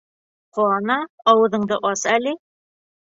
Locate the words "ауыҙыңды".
1.33-1.77